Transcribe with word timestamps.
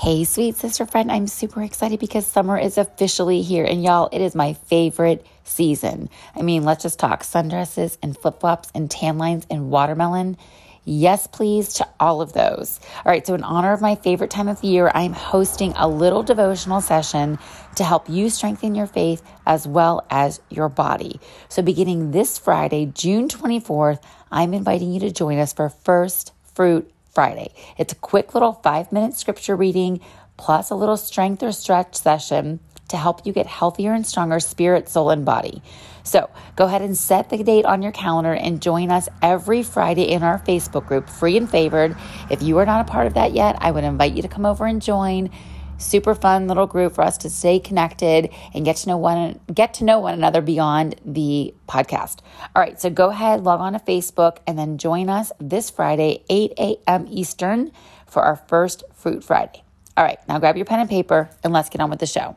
Hey, 0.00 0.22
sweet 0.22 0.54
sister 0.54 0.86
friend, 0.86 1.10
I'm 1.10 1.26
super 1.26 1.60
excited 1.60 1.98
because 1.98 2.24
summer 2.24 2.56
is 2.56 2.78
officially 2.78 3.42
here. 3.42 3.64
And 3.64 3.82
y'all, 3.82 4.08
it 4.12 4.20
is 4.20 4.32
my 4.32 4.52
favorite 4.52 5.26
season. 5.42 6.08
I 6.36 6.42
mean, 6.42 6.62
let's 6.62 6.84
just 6.84 7.00
talk 7.00 7.24
sundresses 7.24 7.98
and 8.00 8.16
flip 8.16 8.38
flops 8.38 8.70
and 8.76 8.88
tan 8.88 9.18
lines 9.18 9.44
and 9.50 9.72
watermelon. 9.72 10.36
Yes, 10.84 11.26
please, 11.26 11.74
to 11.74 11.88
all 11.98 12.20
of 12.20 12.32
those. 12.32 12.78
All 12.98 13.10
right, 13.10 13.26
so 13.26 13.34
in 13.34 13.42
honor 13.42 13.72
of 13.72 13.80
my 13.80 13.96
favorite 13.96 14.30
time 14.30 14.46
of 14.46 14.60
the 14.60 14.68
year, 14.68 14.88
I'm 14.94 15.14
hosting 15.14 15.72
a 15.74 15.88
little 15.88 16.22
devotional 16.22 16.80
session 16.80 17.36
to 17.74 17.82
help 17.82 18.08
you 18.08 18.30
strengthen 18.30 18.76
your 18.76 18.86
faith 18.86 19.20
as 19.46 19.66
well 19.66 20.06
as 20.10 20.40
your 20.48 20.68
body. 20.68 21.18
So, 21.48 21.60
beginning 21.60 22.12
this 22.12 22.38
Friday, 22.38 22.86
June 22.86 23.26
24th, 23.28 24.00
I'm 24.30 24.54
inviting 24.54 24.92
you 24.92 25.00
to 25.00 25.10
join 25.10 25.38
us 25.38 25.52
for 25.52 25.68
First 25.68 26.32
Fruit 26.54 26.88
Friday. 27.10 27.52
It's 27.76 27.92
a 27.92 27.96
quick 27.96 28.34
little 28.34 28.52
five 28.52 28.92
minute 28.92 29.14
scripture 29.14 29.56
reading 29.56 30.00
plus 30.36 30.70
a 30.70 30.74
little 30.74 30.96
strength 30.96 31.42
or 31.42 31.52
stretch 31.52 31.96
session 31.96 32.60
to 32.88 32.96
help 32.96 33.26
you 33.26 33.32
get 33.32 33.46
healthier 33.46 33.92
and 33.92 34.06
stronger 34.06 34.40
spirit, 34.40 34.88
soul, 34.88 35.10
and 35.10 35.24
body. 35.24 35.62
So 36.04 36.30
go 36.56 36.64
ahead 36.64 36.80
and 36.80 36.96
set 36.96 37.28
the 37.28 37.42
date 37.42 37.66
on 37.66 37.82
your 37.82 37.92
calendar 37.92 38.32
and 38.32 38.62
join 38.62 38.90
us 38.90 39.08
every 39.20 39.62
Friday 39.62 40.04
in 40.04 40.22
our 40.22 40.38
Facebook 40.38 40.86
group, 40.86 41.10
free 41.10 41.36
and 41.36 41.50
favored. 41.50 41.94
If 42.30 42.42
you 42.42 42.56
are 42.58 42.66
not 42.66 42.88
a 42.88 42.90
part 42.90 43.06
of 43.06 43.14
that 43.14 43.32
yet, 43.32 43.56
I 43.60 43.70
would 43.70 43.84
invite 43.84 44.14
you 44.14 44.22
to 44.22 44.28
come 44.28 44.46
over 44.46 44.64
and 44.64 44.80
join 44.80 45.30
super 45.78 46.14
fun 46.14 46.48
little 46.48 46.66
group 46.66 46.94
for 46.94 47.02
us 47.02 47.16
to 47.18 47.30
stay 47.30 47.58
connected 47.58 48.30
and 48.52 48.64
get 48.64 48.76
to 48.76 48.88
know 48.88 48.98
one 48.98 49.40
get 49.52 49.74
to 49.74 49.84
know 49.84 49.98
one 50.00 50.14
another 50.14 50.42
beyond 50.42 50.96
the 51.04 51.54
podcast. 51.68 52.18
All 52.54 52.60
right, 52.62 52.78
so 52.80 52.90
go 52.90 53.10
ahead, 53.10 53.44
log 53.44 53.60
on 53.60 53.72
to 53.72 53.78
Facebook, 53.78 54.38
and 54.46 54.58
then 54.58 54.76
join 54.76 55.08
us 55.08 55.32
this 55.40 55.70
Friday, 55.70 56.24
8 56.28 56.52
a.m. 56.58 57.06
Eastern, 57.08 57.70
for 58.06 58.22
our 58.22 58.36
first 58.36 58.84
Fruit 58.92 59.24
Friday. 59.24 59.62
All 59.96 60.04
right, 60.04 60.18
now 60.28 60.38
grab 60.38 60.56
your 60.56 60.66
pen 60.66 60.80
and 60.80 60.90
paper 60.90 61.30
and 61.42 61.52
let's 61.52 61.68
get 61.68 61.80
on 61.80 61.90
with 61.90 62.00
the 62.00 62.06
show. 62.06 62.36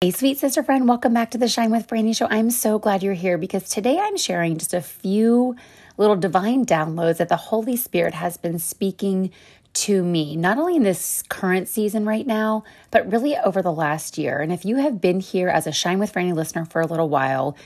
Hey, 0.00 0.10
sweet 0.10 0.38
sister 0.38 0.62
friend, 0.62 0.86
welcome 0.86 1.14
back 1.14 1.30
to 1.30 1.38
the 1.38 1.48
Shine 1.48 1.70
with 1.70 1.86
Franny 1.86 2.14
show. 2.14 2.26
I'm 2.30 2.50
so 2.50 2.78
glad 2.78 3.02
you're 3.02 3.14
here 3.14 3.38
because 3.38 3.68
today 3.68 3.98
I'm 3.98 4.18
sharing 4.18 4.58
just 4.58 4.74
a 4.74 4.82
few 4.82 5.56
little 5.96 6.16
divine 6.16 6.66
downloads 6.66 7.18
that 7.18 7.28
the 7.28 7.36
Holy 7.36 7.76
Spirit 7.76 8.12
has 8.14 8.36
been 8.36 8.58
speaking 8.58 9.30
to 9.74 10.02
me, 10.02 10.36
not 10.36 10.58
only 10.58 10.76
in 10.76 10.84
this 10.84 11.22
current 11.28 11.68
season 11.68 12.06
right 12.06 12.26
now, 12.26 12.64
but 12.90 13.10
really 13.10 13.36
over 13.36 13.60
the 13.60 13.72
last 13.72 14.16
year. 14.16 14.40
And 14.40 14.52
if 14.52 14.64
you 14.64 14.76
have 14.76 15.00
been 15.00 15.20
here 15.20 15.48
as 15.48 15.66
a 15.66 15.72
Shine 15.72 15.98
with 15.98 16.12
Franny 16.12 16.34
listener 16.34 16.64
for 16.64 16.80
a 16.80 16.86
little 16.86 17.08
while, 17.08 17.56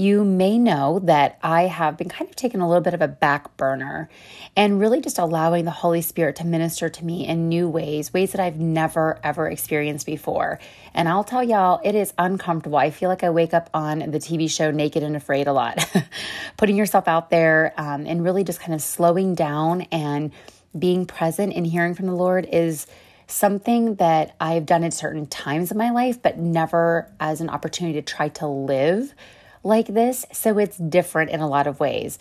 you 0.00 0.24
may 0.24 0.56
know 0.56 1.00
that 1.00 1.38
I 1.42 1.64
have 1.64 1.98
been 1.98 2.08
kind 2.08 2.30
of 2.30 2.34
taking 2.34 2.62
a 2.62 2.66
little 2.66 2.80
bit 2.80 2.94
of 2.94 3.02
a 3.02 3.08
back 3.08 3.54
burner 3.58 4.08
and 4.56 4.80
really 4.80 5.02
just 5.02 5.18
allowing 5.18 5.66
the 5.66 5.70
Holy 5.70 6.00
Spirit 6.00 6.36
to 6.36 6.46
minister 6.46 6.88
to 6.88 7.04
me 7.04 7.26
in 7.26 7.50
new 7.50 7.68
ways, 7.68 8.10
ways 8.10 8.32
that 8.32 8.40
I've 8.40 8.58
never 8.58 9.20
ever 9.22 9.46
experienced 9.48 10.06
before. 10.06 10.58
And 10.94 11.08
I'll 11.08 11.24
tell 11.24 11.44
y'all, 11.44 11.80
it 11.84 11.94
is 11.94 12.14
uncomfortable. 12.16 12.78
I 12.78 12.88
feel 12.88 13.10
like 13.10 13.22
I 13.22 13.28
wake 13.28 13.52
up 13.52 13.68
on 13.74 13.98
the 13.98 14.18
TV 14.18 14.50
show 14.50 14.70
Naked 14.70 15.02
and 15.02 15.16
Afraid 15.16 15.46
a 15.46 15.52
lot, 15.52 15.84
putting 16.56 16.76
yourself 16.76 17.06
out 17.06 17.28
there 17.28 17.74
um, 17.76 18.06
and 18.06 18.24
really 18.24 18.44
just 18.44 18.60
kind 18.60 18.72
of 18.72 18.80
slowing 18.80 19.34
down 19.34 19.82
and 19.92 20.32
being 20.78 21.06
present 21.06 21.54
and 21.54 21.66
hearing 21.66 21.94
from 21.94 22.06
the 22.06 22.14
Lord 22.14 22.48
is 22.50 22.86
something 23.26 23.96
that 23.96 24.34
I've 24.40 24.66
done 24.66 24.84
at 24.84 24.92
certain 24.92 25.26
times 25.26 25.70
in 25.70 25.78
my 25.78 25.90
life, 25.90 26.20
but 26.22 26.38
never 26.38 27.10
as 27.20 27.40
an 27.40 27.48
opportunity 27.48 28.00
to 28.00 28.14
try 28.14 28.28
to 28.28 28.46
live 28.46 29.14
like 29.62 29.86
this. 29.86 30.26
So 30.32 30.58
it's 30.58 30.76
different 30.76 31.30
in 31.30 31.40
a 31.40 31.48
lot 31.48 31.66
of 31.66 31.80
ways. 31.80 32.18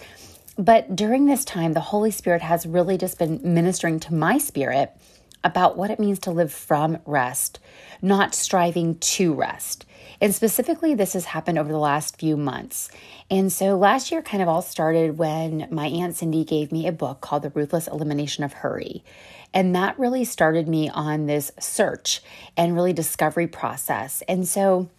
But 0.58 0.96
during 0.96 1.26
this 1.26 1.46
time, 1.46 1.74
the 1.74 1.80
Holy 1.80 2.12
Spirit 2.12 2.42
has 2.42 2.66
really 2.66 2.98
just 2.98 3.18
been 3.18 3.40
ministering 3.44 4.00
to 4.02 4.14
my 4.14 4.38
spirit 4.38 4.92
about 5.44 5.78
what 5.78 5.90
it 5.90 6.00
means 6.00 6.20
to 6.20 6.32
live 6.32 6.52
from 6.52 6.98
rest, 7.06 7.60
not 8.02 8.36
striving 8.36 8.98
to 9.00 9.34
rest. 9.34 9.86
And 10.22 10.36
specifically, 10.36 10.94
this 10.94 11.14
has 11.14 11.26
happened 11.26 11.58
over 11.58 11.72
the 11.72 11.78
last 11.78 12.20
few 12.20 12.36
months. 12.36 12.90
And 13.32 13.52
so 13.52 13.78
last 13.78 14.12
year 14.12 14.22
kind 14.22 14.44
of 14.44 14.50
all 14.50 14.62
started 14.62 15.18
when 15.18 15.68
my 15.72 15.88
Aunt 15.88 16.16
Cindy 16.16 16.44
gave 16.44 16.72
me 16.72 16.88
a 16.88 16.92
book 16.92 17.22
called 17.22 17.44
The 17.44 17.52
Ruthless 17.52 17.88
Elimination 17.88 18.44
of 18.44 18.54
Hurry. 18.54 19.04
And 19.54 19.76
that 19.76 19.98
really 19.98 20.26
started 20.26 20.68
me 20.68 20.90
on 20.90 21.26
this 21.26 21.52
search 21.60 22.22
and 22.58 22.76
really 22.76 22.94
discovery 22.94 23.48
process. 23.48 24.22
And 24.28 24.48
so 24.48 24.90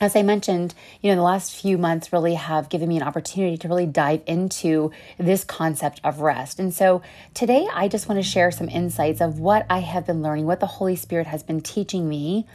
as 0.00 0.16
I 0.16 0.22
mentioned, 0.22 0.74
you 1.02 1.10
know, 1.10 1.16
the 1.16 1.22
last 1.22 1.54
few 1.54 1.76
months 1.76 2.10
really 2.10 2.34
have 2.34 2.70
given 2.70 2.88
me 2.88 2.96
an 2.96 3.02
opportunity 3.02 3.58
to 3.58 3.68
really 3.68 3.84
dive 3.84 4.22
into 4.26 4.92
this 5.18 5.44
concept 5.44 6.00
of 6.02 6.20
rest. 6.20 6.58
And 6.58 6.72
so 6.72 7.02
today 7.34 7.68
I 7.72 7.86
just 7.86 8.08
want 8.08 8.18
to 8.18 8.26
share 8.26 8.50
some 8.50 8.70
insights 8.70 9.20
of 9.20 9.40
what 9.40 9.66
I 9.68 9.80
have 9.80 10.06
been 10.06 10.22
learning, 10.22 10.46
what 10.46 10.60
the 10.60 10.66
Holy 10.66 10.96
Spirit 10.96 11.26
has 11.26 11.42
been 11.42 11.60
teaching 11.60 12.08
me. 12.08 12.46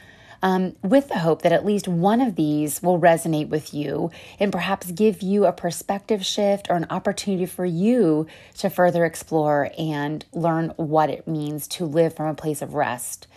Um, 0.42 0.76
with 0.84 1.08
the 1.08 1.20
hope 1.20 1.42
that 1.42 1.52
at 1.52 1.66
least 1.66 1.88
one 1.88 2.22
of 2.22 2.36
these 2.36 2.82
will 2.82 3.00
resonate 3.00 3.50
with 3.50 3.74
you 3.74 4.12
and 4.40 4.52
perhaps 4.52 4.92
give 4.92 5.22
you 5.22 5.46
a 5.46 5.52
perspective 5.52 6.26
shift 6.26 6.68
or 6.70 6.76
an 6.76 6.88
opportunity 6.90 7.46
for 7.46 7.66
you 7.66 8.28
to 8.58 8.70
further 8.70 9.06
explore 9.06 9.72
and 9.78 10.26
learn 10.34 10.70
what 10.76 11.10
it 11.10 11.28
means 11.28 11.68
to 11.68 11.86
live 11.86 12.16
from 12.16 12.28
a 12.28 12.36
place 12.36 12.62
of 12.62 12.74
rest 12.74 13.28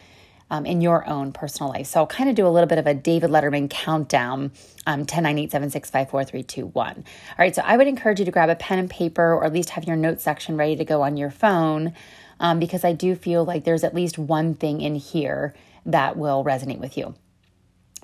um, 0.50 0.66
in 0.66 0.80
your 0.80 1.08
own 1.08 1.32
personal 1.32 1.70
life. 1.72 1.86
So 1.86 2.00
I'll 2.00 2.06
kind 2.06 2.30
of 2.30 2.36
do 2.36 2.46
a 2.46 2.48
little 2.48 2.68
bit 2.68 2.78
of 2.78 2.86
a 2.86 2.94
David 2.94 3.30
Letterman 3.30 3.68
countdown 3.68 4.52
um, 4.86 5.04
10, 5.04 5.22
9, 5.22 5.38
8, 5.38 5.50
7, 5.50 5.70
6, 5.70 5.90
5, 5.90 6.10
4, 6.10 6.24
3, 6.24 6.42
2, 6.42 6.66
1. 6.66 6.94
All 6.96 7.04
right, 7.38 7.54
so 7.54 7.62
I 7.64 7.76
would 7.76 7.86
encourage 7.86 8.18
you 8.18 8.24
to 8.24 8.30
grab 8.30 8.48
a 8.48 8.56
pen 8.56 8.78
and 8.78 8.90
paper 8.90 9.34
or 9.34 9.44
at 9.44 9.52
least 9.52 9.70
have 9.70 9.84
your 9.84 9.96
notes 9.96 10.24
section 10.24 10.56
ready 10.56 10.76
to 10.76 10.84
go 10.84 11.02
on 11.02 11.16
your 11.16 11.30
phone 11.30 11.92
um, 12.40 12.58
because 12.58 12.84
I 12.84 12.92
do 12.92 13.14
feel 13.14 13.44
like 13.44 13.64
there's 13.64 13.84
at 13.84 13.94
least 13.94 14.18
one 14.18 14.54
thing 14.54 14.80
in 14.80 14.94
here 14.94 15.54
that 15.86 16.16
will 16.16 16.44
resonate 16.44 16.78
with 16.78 16.96
you. 16.96 17.14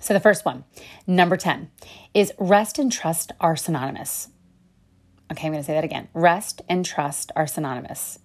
So 0.01 0.12
the 0.15 0.21
first 0.21 0.45
one, 0.45 0.65
number 1.07 1.37
10, 1.37 1.71
is 2.12 2.33
rest 2.39 2.79
and 2.79 2.91
trust 2.91 3.33
are 3.41 3.57
synonymous. 3.57 4.29
Okay, 5.31 5.47
I'm 5.47 5.53
going 5.53 5.62
to 5.62 5.67
say 5.67 5.75
that 5.75 5.85
again. 5.85 6.09
Rest 6.12 6.62
and 6.69 6.85
trust 6.85 7.33
are 7.37 7.47
synonymous 7.47 8.19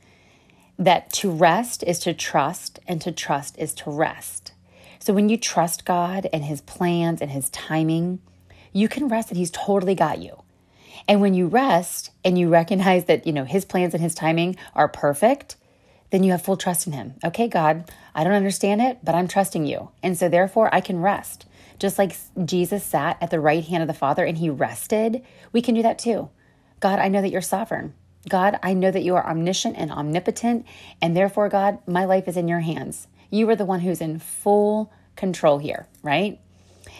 that 0.79 1.11
to 1.11 1.29
rest 1.29 1.83
is 1.83 1.99
to 1.99 2.13
trust, 2.13 2.79
and 2.87 3.01
to 3.01 3.11
trust 3.11 3.57
is 3.59 3.73
to 3.73 3.91
rest. 3.91 4.53
So 4.99 5.13
when 5.13 5.27
you 5.27 5.37
trust 5.37 5.85
God 5.85 6.27
and 6.31 6.45
His 6.45 6.61
plans 6.61 7.21
and 7.21 7.29
His 7.29 7.49
timing, 7.49 8.19
you 8.71 8.87
can 8.87 9.09
rest 9.09 9.27
that 9.27 9.37
He's 9.37 9.51
totally 9.51 9.93
got 9.93 10.19
you. 10.19 10.41
And 11.07 11.21
when 11.21 11.33
you 11.33 11.47
rest 11.47 12.11
and 12.23 12.39
you 12.39 12.49
recognize 12.49 13.05
that, 13.05 13.27
you 13.27 13.33
know, 13.33 13.43
His 13.43 13.65
plans 13.65 13.93
and 13.93 14.01
His 14.01 14.15
timing 14.15 14.55
are 14.73 14.87
perfect, 14.87 15.57
then 16.11 16.23
you 16.23 16.31
have 16.31 16.41
full 16.41 16.57
trust 16.57 16.87
in 16.87 16.93
Him. 16.93 17.15
Okay, 17.23 17.47
God, 17.47 17.89
I 18.15 18.23
don't 18.23 18.33
understand 18.33 18.81
it, 18.81 18.99
but 19.03 19.15
I'm 19.15 19.27
trusting 19.27 19.65
you. 19.65 19.89
And 20.01 20.17
so 20.17 20.29
therefore 20.29 20.73
I 20.73 20.81
can 20.81 21.01
rest. 21.01 21.45
Just 21.77 21.97
like 21.97 22.17
Jesus 22.45 22.83
sat 22.83 23.17
at 23.21 23.29
the 23.29 23.39
right 23.39 23.63
hand 23.63 23.81
of 23.83 23.87
the 23.87 23.93
Father 23.93 24.25
and 24.25 24.37
He 24.37 24.49
rested, 24.49 25.23
we 25.51 25.61
can 25.61 25.75
do 25.75 25.81
that 25.83 25.99
too. 25.99 26.29
God, 26.79 26.99
I 26.99 27.07
know 27.07 27.21
that 27.21 27.31
you're 27.31 27.41
sovereign. 27.41 27.93
God, 28.27 28.59
I 28.61 28.73
know 28.73 28.91
that 28.91 29.03
you 29.03 29.15
are 29.15 29.29
omniscient 29.29 29.77
and 29.77 29.91
omnipotent, 29.91 30.65
and 31.01 31.15
therefore, 31.15 31.47
God, 31.47 31.79
my 31.87 32.03
life 32.05 32.27
is 32.27 32.35
in 32.35 32.47
your 32.47 32.59
hands. 32.59 33.07
You 33.29 33.49
are 33.49 33.55
the 33.55 33.65
one 33.65 33.79
who's 33.79 34.01
in 34.01 34.19
full 34.19 34.91
control 35.15 35.57
here, 35.57 35.87
right? 36.03 36.39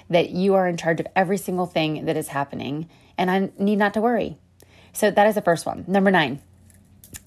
That 0.09 0.29
you 0.29 0.53
are 0.53 0.67
in 0.67 0.77
charge 0.77 0.99
of 0.99 1.07
every 1.15 1.37
single 1.37 1.65
thing 1.65 2.05
that 2.05 2.15
is 2.15 2.29
happening, 2.29 2.89
and 3.17 3.29
I 3.29 3.51
need 3.57 3.77
not 3.77 3.93
to 3.95 4.01
worry. 4.01 4.37
So 4.93 5.11
that 5.11 5.27
is 5.27 5.35
the 5.35 5.41
first 5.41 5.65
one. 5.65 5.83
Number 5.87 6.09
nine, 6.09 6.41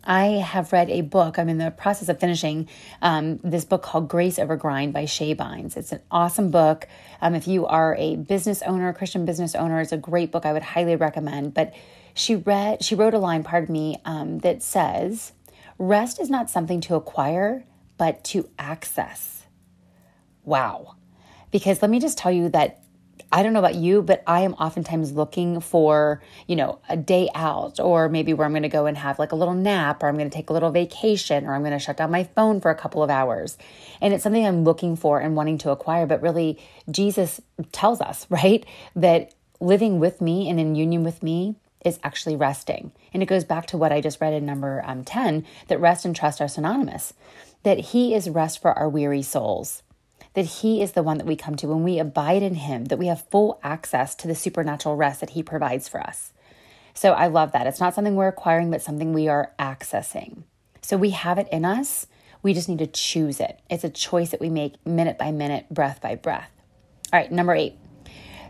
I 0.05 0.25
have 0.25 0.73
read 0.73 0.91
a 0.91 1.01
book. 1.03 1.39
I'm 1.39 1.49
in 1.49 1.59
the 1.59 1.71
process 1.71 2.09
of 2.09 2.19
finishing 2.19 2.69
um, 3.01 3.39
this 3.39 3.65
book 3.65 3.83
called 3.83 4.09
Grace 4.09 4.39
Over 4.39 4.57
Grind 4.57 4.93
by 4.93 5.05
Shae 5.05 5.37
Bynes. 5.37 5.77
It's 5.77 5.93
an 5.93 6.01
awesome 6.11 6.51
book. 6.51 6.89
Um, 7.21 7.35
if 7.35 7.47
you 7.47 7.67
are 7.67 7.95
a 7.99 8.17
business 8.17 8.63
owner, 8.63 8.93
Christian 8.93 9.25
business 9.25 9.55
owner, 9.55 9.81
it's 9.81 9.93
a 9.93 9.97
great 9.97 10.33
book 10.33 10.45
I 10.45 10.53
would 10.53 10.63
highly 10.63 10.97
recommend. 10.97 11.55
But 11.55 11.73
she 12.15 12.37
read 12.37 12.83
she 12.83 12.95
wrote 12.95 13.15
a 13.15 13.19
line 13.19 13.43
pardon 13.43 13.73
me 13.73 14.01
um, 14.05 14.39
that 14.41 14.63
says 14.63 15.33
rest 15.79 16.21
is 16.21 16.31
not 16.31 16.51
something 16.51 16.81
to 16.81 16.95
acquire 16.95 17.65
but 17.97 18.23
to 18.25 18.49
access 18.59 19.45
wow 20.45 20.95
because 21.51 21.83
let 21.83 21.91
me 21.91 22.01
just 22.01 22.19
tell 22.19 22.33
you 22.33 22.49
that 22.49 22.82
I 23.33 23.43
don't 23.43 23.55
know 23.55 23.61
about 23.61 23.77
you, 23.77 24.03
but 24.03 24.23
I 24.27 24.43
am 24.43 24.53
oftentimes 24.55 25.13
looking 25.13 25.61
for, 25.61 26.23
you 26.47 26.55
know, 26.55 26.81
a 26.91 26.99
day 26.99 27.31
out 27.35 27.81
or 27.81 28.11
maybe 28.11 28.35
where 28.35 28.45
I'm 28.45 28.53
going 28.53 28.63
to 28.63 28.69
go 28.69 28.85
and 28.85 28.97
have 28.99 29.19
like 29.19 29.33
a 29.33 29.37
little 29.37 29.55
nap 29.55 30.03
or 30.03 30.09
I'm 30.09 30.19
going 30.19 30.29
to 30.29 30.35
take 30.35 30.51
a 30.51 30.53
little 30.53 30.71
vacation 30.71 31.47
or 31.47 31.55
I'm 31.55 31.63
going 31.63 31.73
to 31.73 31.79
shut 31.79 31.97
down 31.97 32.11
my 32.11 32.25
phone 32.25 32.61
for 32.61 32.71
a 32.71 32.75
couple 32.75 33.03
of 33.03 33.09
hours. 33.09 33.57
And 34.03 34.13
it's 34.13 34.23
something 34.23 34.47
I'm 34.47 34.65
looking 34.65 34.97
for 34.97 35.19
and 35.19 35.35
wanting 35.35 35.57
to 35.59 35.71
acquire. 35.71 36.07
But 36.07 36.21
really, 36.21 36.59
Jesus 36.91 37.41
tells 37.73 38.03
us, 38.03 38.27
right, 38.31 38.67
that 38.95 39.33
living 39.61 39.99
with 39.99 40.21
me 40.21 40.51
and 40.51 40.61
in 40.61 40.75
union 40.75 41.03
with 41.03 41.23
me 41.23 41.57
is 41.85 41.99
actually 42.03 42.37
resting. 42.37 42.93
And 43.15 43.23
it 43.23 43.27
goes 43.27 43.45
back 43.45 43.67
to 43.67 43.77
what 43.77 43.93
I 43.93 44.01
just 44.01 44.21
read 44.21 44.35
in 44.35 44.45
number 44.45 44.83
um, 44.85 45.05
10 45.05 45.47
that 45.69 45.81
rest 45.81 46.05
and 46.05 46.15
trust 46.15 46.41
are 46.41 46.49
synonymous, 46.49 47.15
that 47.63 47.79
He 47.79 48.15
is 48.15 48.29
rest 48.29 48.61
for 48.61 48.73
our 48.73 48.89
weary 48.89 49.23
souls, 49.23 49.82
that 50.35 50.47
He 50.47 50.83
is 50.83 50.93
the 50.93 51.03
one 51.03 51.19
that 51.19 51.27
we 51.27 51.37
come 51.37 51.57
to 51.57 51.69
when 51.69 51.83
we 51.83 51.99
abide 51.99 52.43
in 52.43 52.55
Him, 52.55 52.87
that 52.87 52.99
we 52.99 53.07
have 53.07 53.29
full 53.29 53.61
access 53.63 54.15
to 54.17 54.29
the 54.29 54.35
supernatural 54.35 54.97
rest 54.97 55.21
that 55.21 55.31
He 55.31 55.43
provides 55.43 55.89
for 55.89 56.01
us. 56.01 56.33
So 56.95 57.13
I 57.13 57.27
love 57.27 57.53
that. 57.53 57.67
It's 57.67 57.81
not 57.81 57.95
something 57.95 58.17
we're 58.17 58.29
acquiring, 58.29 58.71
but 58.71 58.83
something 58.83 59.13
we 59.13 59.29
are 59.29 59.53
accessing. 59.59 60.43
So 60.83 60.97
we 60.97 61.11
have 61.11 61.39
it 61.39 61.49
in 61.51 61.65
us. 61.65 62.07
We 62.43 62.55
just 62.55 62.69
need 62.69 62.79
to 62.79 62.87
choose 62.87 63.41
it. 63.41 63.61
It's 63.71 63.85
a 63.85 63.91
choice 63.91 64.31
that 64.31 64.41
we 64.41 64.51
make 64.51 64.85
minute 64.85 65.17
by 65.17 65.31
minute, 65.31 65.67
breath 65.71 66.01
by 66.01 66.17
breath. 66.17 66.51
All 67.13 67.21
right, 67.21 67.31
number 67.31 67.55
eight. 67.55 67.77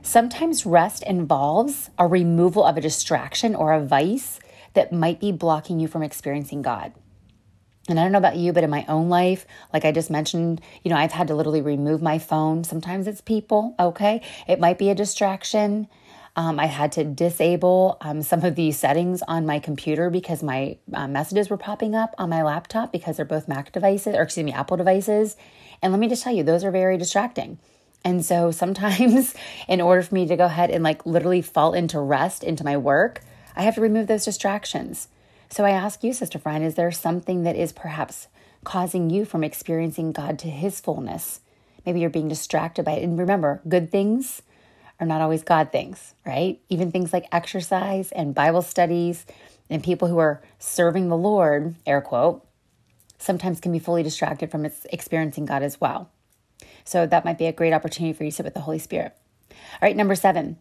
Sometimes 0.02 0.66
rest 0.66 1.02
involves 1.04 1.90
a 1.98 2.06
removal 2.06 2.64
of 2.64 2.76
a 2.76 2.80
distraction 2.80 3.54
or 3.54 3.72
a 3.72 3.84
vice 3.84 4.40
that 4.74 4.92
might 4.92 5.20
be 5.20 5.30
blocking 5.30 5.78
you 5.78 5.86
from 5.86 6.02
experiencing 6.02 6.62
God. 6.62 6.92
And 7.88 7.98
I 7.98 8.04
don't 8.04 8.12
know 8.12 8.18
about 8.18 8.36
you, 8.36 8.52
but 8.52 8.62
in 8.62 8.70
my 8.70 8.84
own 8.88 9.08
life, 9.08 9.44
like 9.72 9.84
I 9.84 9.90
just 9.90 10.10
mentioned, 10.10 10.60
you 10.84 10.90
know, 10.90 10.96
I've 10.96 11.12
had 11.12 11.28
to 11.28 11.34
literally 11.34 11.62
remove 11.62 12.00
my 12.00 12.18
phone. 12.18 12.62
Sometimes 12.62 13.08
it's 13.08 13.20
people, 13.20 13.74
okay? 13.78 14.22
It 14.46 14.60
might 14.60 14.78
be 14.78 14.90
a 14.90 14.94
distraction. 14.94 15.88
Um, 16.36 16.58
I 16.60 16.66
had 16.66 16.92
to 16.92 17.04
disable 17.04 17.98
um, 18.00 18.22
some 18.22 18.44
of 18.44 18.54
these 18.54 18.78
settings 18.78 19.20
on 19.22 19.44
my 19.44 19.58
computer 19.58 20.10
because 20.10 20.42
my 20.42 20.78
uh, 20.94 21.08
messages 21.08 21.50
were 21.50 21.56
popping 21.56 21.94
up 21.94 22.14
on 22.18 22.30
my 22.30 22.42
laptop 22.42 22.92
because 22.92 23.16
they're 23.16 23.26
both 23.26 23.48
Mac 23.48 23.72
devices, 23.72 24.14
or 24.14 24.22
excuse 24.22 24.44
me, 24.44 24.52
Apple 24.52 24.76
devices. 24.76 25.36
And 25.82 25.92
let 25.92 25.98
me 25.98 26.08
just 26.08 26.22
tell 26.22 26.32
you, 26.32 26.44
those 26.44 26.64
are 26.64 26.70
very 26.70 26.96
distracting. 26.96 27.58
And 28.04 28.24
so 28.24 28.50
sometimes, 28.52 29.34
in 29.68 29.80
order 29.80 30.02
for 30.02 30.14
me 30.14 30.26
to 30.26 30.36
go 30.36 30.44
ahead 30.44 30.70
and 30.70 30.84
like 30.84 31.04
literally 31.04 31.42
fall 31.42 31.74
into 31.74 31.98
rest 31.98 32.44
into 32.44 32.64
my 32.64 32.76
work, 32.76 33.22
I 33.56 33.62
have 33.62 33.74
to 33.74 33.80
remove 33.80 34.06
those 34.06 34.24
distractions. 34.24 35.08
So 35.52 35.66
I 35.66 35.70
ask 35.72 36.02
you, 36.02 36.14
sister 36.14 36.38
friend, 36.38 36.64
is 36.64 36.76
there 36.76 36.90
something 36.90 37.42
that 37.42 37.56
is 37.56 37.72
perhaps 37.74 38.28
causing 38.64 39.10
you 39.10 39.26
from 39.26 39.44
experiencing 39.44 40.10
God 40.12 40.38
to 40.38 40.48
his 40.48 40.80
fullness? 40.80 41.40
Maybe 41.84 42.00
you're 42.00 42.08
being 42.08 42.28
distracted 42.28 42.86
by 42.86 42.92
it. 42.92 43.02
And 43.02 43.18
remember, 43.18 43.60
good 43.68 43.92
things 43.92 44.40
are 44.98 45.06
not 45.06 45.20
always 45.20 45.42
God 45.42 45.70
things, 45.70 46.14
right? 46.24 46.58
Even 46.70 46.90
things 46.90 47.12
like 47.12 47.28
exercise 47.32 48.12
and 48.12 48.34
Bible 48.34 48.62
studies 48.62 49.26
and 49.68 49.84
people 49.84 50.08
who 50.08 50.16
are 50.16 50.40
serving 50.58 51.10
the 51.10 51.18
Lord, 51.18 51.74
air 51.86 52.00
quote, 52.00 52.46
sometimes 53.18 53.60
can 53.60 53.72
be 53.72 53.78
fully 53.78 54.02
distracted 54.02 54.50
from 54.50 54.64
experiencing 54.90 55.44
God 55.44 55.62
as 55.62 55.78
well. 55.78 56.08
So 56.82 57.04
that 57.04 57.26
might 57.26 57.36
be 57.36 57.44
a 57.44 57.52
great 57.52 57.74
opportunity 57.74 58.14
for 58.14 58.24
you 58.24 58.30
to 58.30 58.36
sit 58.36 58.44
with 58.44 58.54
the 58.54 58.60
Holy 58.60 58.78
Spirit. 58.78 59.14
All 59.50 59.56
right, 59.82 59.96
number 59.96 60.14
seven. 60.14 60.56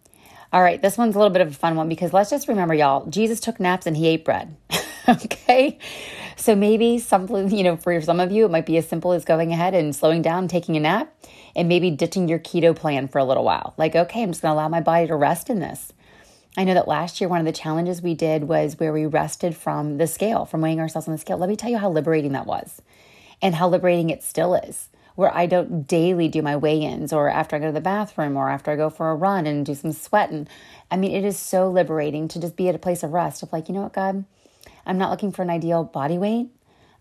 All 0.53 0.61
right, 0.61 0.81
this 0.81 0.97
one's 0.97 1.15
a 1.15 1.17
little 1.17 1.31
bit 1.31 1.41
of 1.41 1.47
a 1.47 1.53
fun 1.53 1.77
one 1.77 1.87
because 1.87 2.11
let's 2.11 2.29
just 2.29 2.49
remember, 2.49 2.73
y'all, 2.73 3.05
Jesus 3.05 3.39
took 3.39 3.57
naps 3.57 3.85
and 3.85 3.95
he 3.95 4.07
ate 4.07 4.25
bread. 4.25 4.57
okay? 5.09 5.77
So 6.35 6.55
maybe 6.55 6.97
something, 6.97 7.51
you 7.51 7.63
know, 7.63 7.77
for 7.77 8.01
some 8.01 8.19
of 8.19 8.31
you, 8.31 8.45
it 8.45 8.51
might 8.51 8.65
be 8.65 8.77
as 8.77 8.87
simple 8.87 9.11
as 9.11 9.25
going 9.25 9.51
ahead 9.51 9.73
and 9.73 9.95
slowing 9.95 10.21
down, 10.21 10.47
taking 10.47 10.75
a 10.75 10.79
nap, 10.79 11.13
and 11.55 11.67
maybe 11.69 11.91
ditching 11.91 12.27
your 12.27 12.39
keto 12.39 12.75
plan 12.75 13.07
for 13.07 13.19
a 13.19 13.23
little 13.23 13.43
while. 13.43 13.73
Like, 13.77 13.95
okay, 13.95 14.23
I'm 14.23 14.31
just 14.31 14.41
going 14.41 14.51
to 14.51 14.55
allow 14.55 14.69
my 14.69 14.81
body 14.81 15.07
to 15.07 15.15
rest 15.15 15.49
in 15.49 15.59
this. 15.59 15.93
I 16.57 16.65
know 16.65 16.73
that 16.73 16.87
last 16.87 17.21
year, 17.21 17.29
one 17.29 17.39
of 17.39 17.45
the 17.45 17.51
challenges 17.51 18.01
we 18.01 18.13
did 18.13 18.45
was 18.45 18.79
where 18.79 18.91
we 18.91 19.05
rested 19.05 19.55
from 19.55 19.97
the 19.97 20.07
scale, 20.07 20.45
from 20.45 20.61
weighing 20.61 20.79
ourselves 20.79 21.07
on 21.07 21.13
the 21.13 21.17
scale. 21.17 21.37
Let 21.37 21.47
me 21.47 21.55
tell 21.55 21.69
you 21.69 21.77
how 21.77 21.89
liberating 21.89 22.33
that 22.33 22.45
was 22.45 22.81
and 23.41 23.55
how 23.55 23.69
liberating 23.69 24.09
it 24.09 24.23
still 24.23 24.55
is, 24.55 24.89
where 25.15 25.33
I 25.33 25.45
don't 25.45 25.87
daily 25.87 26.27
do 26.27 26.41
my 26.41 26.57
weigh 26.57 26.81
ins 26.81 27.13
or 27.13 27.29
after 27.29 27.55
I 27.55 27.59
go 27.59 27.67
to 27.67 27.71
the 27.71 27.81
bathroom 27.81 28.35
or 28.35 28.49
after 28.49 28.71
I 28.71 28.75
go 28.75 28.89
for 28.89 29.11
a 29.11 29.15
run 29.15 29.47
and 29.47 29.65
do 29.65 29.75
some 29.75 29.93
sweating. 29.93 30.47
I 30.89 30.97
mean, 30.97 31.11
it 31.11 31.23
is 31.23 31.39
so 31.39 31.69
liberating 31.69 32.27
to 32.29 32.41
just 32.41 32.57
be 32.57 32.67
at 32.67 32.75
a 32.75 32.79
place 32.79 33.03
of 33.03 33.11
rest 33.13 33.43
of 33.43 33.53
like, 33.53 33.69
you 33.69 33.73
know 33.73 33.83
what, 33.83 33.93
God, 33.93 34.25
I'm 34.85 34.97
not 34.97 35.11
looking 35.11 35.31
for 35.31 35.41
an 35.41 35.49
ideal 35.49 35.83
body 35.83 36.17
weight. 36.17 36.49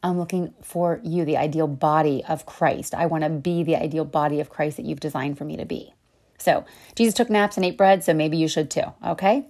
I'm 0.03 0.19
looking 0.19 0.55
for 0.62 1.00
you, 1.03 1.25
the 1.25 1.37
ideal 1.37 1.67
body 1.67 2.25
of 2.27 2.47
Christ. 2.47 2.94
I 2.94 3.06
want 3.06 3.25
to 3.25 3.31
be 3.31 3.62
the 3.62 3.77
ideal 3.77 4.05
body 4.05 4.41
of 4.41 4.49
Christ 4.49 4.79
that 4.79 4.87
you've 4.87 5.00
designed 5.00 5.37
for 5.37 5.44
me 5.44 5.56
to 5.56 5.67
be. 5.67 5.93
So, 6.38 6.65
Jesus 6.94 7.15
took 7.15 7.29
naps 7.29 7.56
and 7.56 7.67
ate 7.67 7.77
bread, 7.77 8.03
so 8.03 8.15
maybe 8.15 8.38
you 8.38 8.49
should 8.49 8.71
too, 8.71 8.94
okay? 9.06 9.47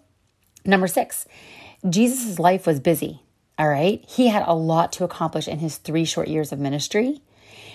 Number 0.64 0.88
six, 0.88 1.26
Jesus' 1.88 2.40
life 2.40 2.66
was 2.66 2.80
busy, 2.80 3.22
all 3.58 3.68
right? 3.68 4.04
He 4.08 4.26
had 4.26 4.42
a 4.44 4.54
lot 4.54 4.92
to 4.94 5.04
accomplish 5.04 5.46
in 5.46 5.60
his 5.60 5.76
three 5.76 6.04
short 6.04 6.26
years 6.26 6.50
of 6.50 6.58
ministry. 6.58 7.20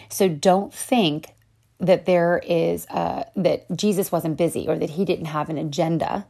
So, 0.09 0.27
don't 0.27 0.73
think 0.73 1.27
that 1.79 2.05
there 2.05 2.41
is, 2.45 2.85
uh, 2.87 3.23
that 3.37 3.65
Jesus 3.75 4.11
wasn't 4.11 4.37
busy 4.37 4.67
or 4.67 4.77
that 4.77 4.91
he 4.91 5.05
didn't 5.05 5.25
have 5.25 5.49
an 5.49 5.57
agenda. 5.57 6.25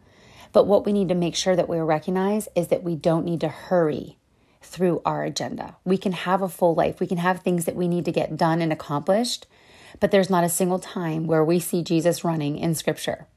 But 0.56 0.68
what 0.68 0.86
we 0.86 0.94
need 0.94 1.10
to 1.10 1.16
make 1.16 1.36
sure 1.36 1.57
that 1.57 1.68
we 1.68 1.78
recognize 1.80 2.48
is 2.56 2.69
that 2.69 2.81
we 2.81 2.96
don't 2.96 3.25
need 3.25 3.42
to 3.42 3.50
hurry 3.50 4.18
through 4.62 5.02
our 5.04 5.25
agenda. 5.25 5.75
We 5.84 5.98
can 5.98 6.13
have 6.13 6.42
a 6.42 6.48
full 6.48 6.74
life, 6.74 7.02
we 7.02 7.07
can 7.07 7.18
have 7.18 7.42
things 7.42 7.66
that 7.66 7.75
we 7.75 7.90
need 7.90 8.06
to 8.06 8.13
get 8.13 8.38
done 8.38 8.62
and 8.62 8.72
accomplished, 8.72 9.48
but 10.00 10.12
there's 10.12 10.30
not 10.30 10.46
a 10.46 10.50
single 10.50 10.80
time 10.80 11.28
where 11.28 11.44
we 11.44 11.60
see 11.60 11.84
Jesus 11.84 12.24
running 12.24 12.57
in 12.57 12.74
scripture. 12.74 13.28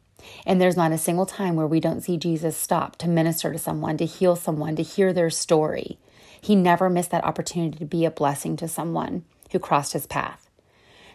And 0.47 0.61
there's 0.61 0.77
not 0.77 0.93
a 0.93 0.97
single 0.97 1.27
time 1.27 1.57
where 1.57 1.67
we 1.67 1.81
don't 1.81 2.03
see 2.03 2.19
Jesus 2.19 2.57
stop 2.57 2.95
to 2.99 3.09
minister 3.09 3.53
to 3.53 3.59
someone, 3.59 3.97
to 3.97 4.07
heal 4.07 4.37
someone, 4.37 4.77
to 4.77 4.85
hear 4.85 5.13
their 5.13 5.29
story. 5.29 5.99
He 6.41 6.55
never 6.55 6.89
missed 6.89 7.11
that 7.11 7.25
opportunity 7.25 7.79
to 7.79 7.85
be 7.85 8.05
a 8.05 8.13
blessing 8.13 8.57
to 8.59 8.69
someone 8.69 9.25
who 9.51 9.59
crossed 9.59 9.93
his 9.93 10.07
path. 10.07 10.49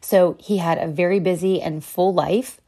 So 0.02 0.36
he 0.38 0.58
had 0.58 0.80
a 0.80 0.88
very 0.88 1.22
busy 1.22 1.62
and 1.62 1.82
full 1.82 2.14
life, 2.14 2.60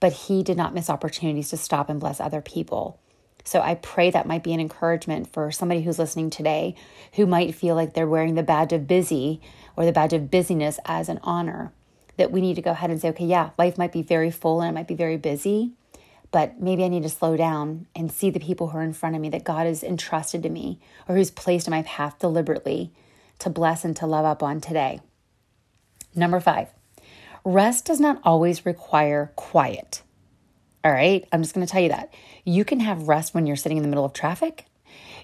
but 0.00 0.12
he 0.12 0.42
did 0.42 0.56
not 0.56 0.74
miss 0.74 0.90
opportunities 0.90 1.50
to 1.50 1.56
stop 1.56 1.88
and 1.88 2.00
bless 2.00 2.20
other 2.20 2.40
people. 2.40 3.00
So 3.44 3.60
I 3.60 3.76
pray 3.76 4.10
that 4.10 4.26
might 4.26 4.42
be 4.42 4.52
an 4.52 4.60
encouragement 4.60 5.32
for 5.32 5.52
somebody 5.52 5.82
who's 5.82 6.00
listening 6.00 6.30
today 6.30 6.74
who 7.14 7.26
might 7.26 7.54
feel 7.54 7.76
like 7.76 7.94
they're 7.94 8.06
wearing 8.06 8.34
the 8.34 8.42
badge 8.42 8.72
of 8.72 8.88
busy 8.88 9.40
or 9.76 9.84
the 9.84 9.92
badge 9.92 10.12
of 10.12 10.30
busyness 10.30 10.80
as 10.84 11.08
an 11.08 11.20
honor. 11.22 11.72
That 12.16 12.32
we 12.32 12.40
need 12.40 12.56
to 12.56 12.62
go 12.62 12.72
ahead 12.72 12.90
and 12.90 13.00
say, 13.00 13.10
okay, 13.10 13.24
yeah, 13.24 13.50
life 13.56 13.78
might 13.78 13.92
be 13.92 14.02
very 14.02 14.30
full 14.32 14.60
and 14.60 14.70
it 14.70 14.74
might 14.74 14.88
be 14.88 14.94
very 14.94 15.16
busy, 15.16 15.72
but 16.32 16.60
maybe 16.60 16.82
I 16.82 16.88
need 16.88 17.04
to 17.04 17.08
slow 17.08 17.36
down 17.36 17.86
and 17.94 18.10
see 18.10 18.30
the 18.30 18.40
people 18.40 18.68
who 18.68 18.78
are 18.78 18.82
in 18.82 18.92
front 18.92 19.14
of 19.14 19.22
me 19.22 19.28
that 19.28 19.44
God 19.44 19.66
has 19.66 19.84
entrusted 19.84 20.42
to 20.42 20.48
me 20.48 20.80
or 21.08 21.14
who's 21.14 21.30
placed 21.30 21.68
in 21.68 21.70
my 21.70 21.82
path 21.82 22.18
deliberately 22.18 22.90
to 23.38 23.50
bless 23.50 23.84
and 23.84 23.94
to 23.96 24.06
love 24.06 24.24
up 24.24 24.42
on 24.42 24.60
today. 24.60 25.00
Number 26.14 26.40
five, 26.40 26.68
rest 27.46 27.84
does 27.84 28.00
not 28.00 28.20
always 28.24 28.66
require 28.66 29.30
quiet. 29.36 30.02
All 30.84 30.90
right. 30.90 31.26
I'm 31.32 31.42
just 31.42 31.54
going 31.54 31.64
to 31.64 31.72
tell 31.72 31.80
you 31.80 31.90
that. 31.90 32.12
You 32.44 32.64
can 32.64 32.80
have 32.80 33.08
rest 33.08 33.34
when 33.34 33.46
you're 33.46 33.56
sitting 33.56 33.76
in 33.76 33.84
the 33.84 33.88
middle 33.88 34.04
of 34.04 34.12
traffic. 34.12 34.66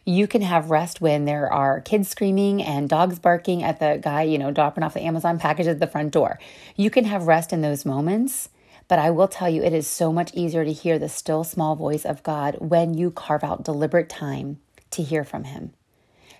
You 0.04 0.28
can 0.28 0.42
have 0.42 0.70
rest 0.70 1.00
when 1.00 1.24
there 1.24 1.52
are 1.52 1.80
kids 1.80 2.08
screaming 2.08 2.62
and 2.62 2.88
dogs 2.88 3.18
barking 3.18 3.64
at 3.64 3.80
the 3.80 4.00
guy, 4.00 4.22
you 4.22 4.38
know, 4.38 4.52
dropping 4.52 4.84
off 4.84 4.94
the 4.94 5.02
Amazon 5.02 5.38
package 5.38 5.66
at 5.66 5.80
the 5.80 5.86
front 5.86 6.12
door. 6.12 6.38
You 6.76 6.90
can 6.90 7.04
have 7.04 7.26
rest 7.26 7.52
in 7.52 7.60
those 7.60 7.84
moments. 7.84 8.48
But 8.88 8.98
I 8.98 9.10
will 9.10 9.28
tell 9.28 9.48
you, 9.48 9.62
it 9.62 9.72
is 9.72 9.86
so 9.86 10.12
much 10.12 10.32
easier 10.34 10.64
to 10.64 10.72
hear 10.72 10.98
the 10.98 11.08
still 11.08 11.44
small 11.44 11.76
voice 11.76 12.04
of 12.04 12.22
God 12.22 12.56
when 12.60 12.94
you 12.94 13.10
carve 13.10 13.42
out 13.42 13.64
deliberate 13.64 14.08
time 14.08 14.58
to 14.90 15.02
hear 15.02 15.24
from 15.24 15.44
Him 15.44 15.72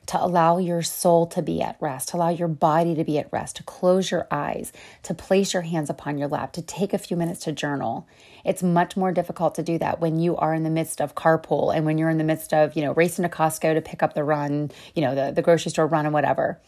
to 0.07 0.23
allow 0.23 0.59
your 0.59 0.83
soul 0.83 1.27
to 1.29 1.43
be 1.43 1.63
at 1.63 1.77
rest, 1.81 2.09
to 2.09 2.17
allow 2.17 2.29
your 2.29 2.49
body 2.49 2.95
to 2.95 3.05
be 3.05 3.19
at 3.19 3.33
rest, 3.33 3.57
to 3.57 3.63
close 3.63 4.11
your 4.11 4.27
eyes, 4.31 4.73
to 5.05 5.15
place 5.15 5.53
your 5.53 5.63
hands 5.63 5.89
upon 5.89 6.19
your 6.19 6.29
lap, 6.29 6.53
to 6.53 6.63
take 6.63 6.93
a 6.93 6.99
few 6.99 7.17
minutes 7.17 7.41
to 7.45 7.53
journal. 7.53 8.07
It's 8.45 8.63
much 8.63 8.97
more 8.97 9.13
difficult 9.13 9.55
to 9.57 9.63
do 9.63 9.79
that 9.79 10.01
when 10.01 10.19
you 10.19 10.37
are 10.37 10.55
in 10.55 10.65
the 10.65 10.71
midst 10.71 11.01
of 11.01 11.15
carpool 11.15 11.75
and 11.75 11.87
when 11.87 11.99
you're 11.99 12.11
in 12.11 12.19
the 12.19 12.25
midst 12.25 12.53
of, 12.53 12.75
you 12.75 12.83
know, 12.83 12.93
racing 12.95 13.23
to 13.23 13.29
Costco 13.29 13.75
to 13.75 13.81
pick 13.81 14.03
up 14.03 14.15
the 14.15 14.25
run, 14.25 14.71
you 14.95 15.03
know, 15.03 15.15
the, 15.15 15.33
the 15.33 15.43
grocery 15.43 15.71
store 15.71 15.87
run 15.87 16.05
and 16.05 16.13
whatever. 16.13 16.61